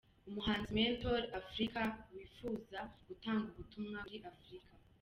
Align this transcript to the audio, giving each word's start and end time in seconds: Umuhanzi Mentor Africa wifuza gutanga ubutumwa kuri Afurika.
Umuhanzi 0.29 0.69
Mentor 0.77 1.21
Africa 1.39 1.81
wifuza 2.13 2.79
gutanga 3.07 3.45
ubutumwa 3.51 3.97
kuri 4.07 4.19
Afurika. 4.31 4.71